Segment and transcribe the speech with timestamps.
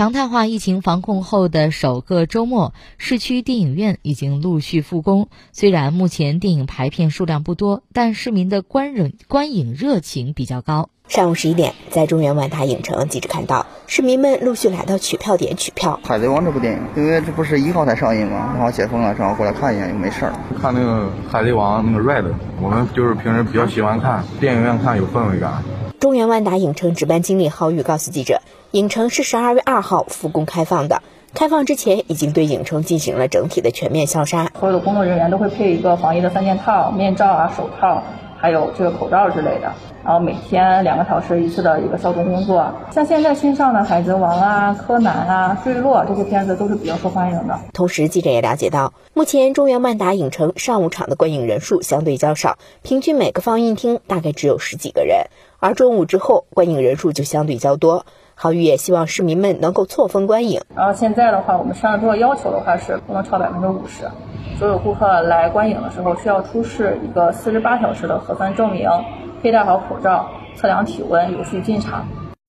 [0.00, 5.28] 常态化疫情防控后的首个周末，市区电影院已经陆续复工。
[5.52, 10.88] 虽然目前电影排片数量不多，但市民的观影观影热情比较高。
[11.06, 16.00] 上午十一点，在中原万达影城，记者看到市民们陆续来到取票点取票。
[16.02, 18.54] 海贼王这部电影，因为这不是一号才上映吗？
[18.54, 20.32] 然后解封了，正好过来看一眼，又没事儿。
[20.62, 22.24] 看那个海贼王那个 Red，
[22.62, 25.62] 我们就是平时比较喜欢看电影院看，有氛围感。
[26.00, 28.40] 中原万达影城值班经理郝宇告诉记者，
[28.70, 31.02] 影城是十二月二号复工开放的。
[31.34, 34.50] 开放之前，已经对影城进行了整体的全面消杀。
[34.58, 38.02] 所有的工作人员都会配一个防疫的三件套：面罩啊、手套。
[38.40, 39.70] 还有这个口罩之类的，
[40.02, 42.72] 然后每天两个小时一次的一个消毒工作。
[42.90, 47.58] 像现在新上的《海贼王》啊、柯南啊、坠落这些片子都是比较受欢迎的。
[47.74, 55.26] 同时，记者也了解到，目前中原万达影城上午场的观影人数相对较少，平均每个放映厅大概只有十几个人，
[55.58, 58.06] 而中午之后观影人数就相对较多。
[58.42, 60.62] 陶宇也希望市民们能够错峰观影。
[60.74, 64.08] 然后现在的话，我们摄像头要求的话是不能超百分之五十。
[64.58, 68.88] 所有顾客来观影的时候，需要出示一个四十八小时的核酸证明，
[69.42, 72.06] 佩戴好口罩，测量体温，有序进场。